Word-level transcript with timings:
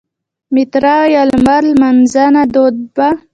میترا 0.53 0.95
یا 1.13 1.21
لمر 1.29 1.63
لمانځنه 1.69 2.43
دود 2.53 2.75
وه 2.95 3.09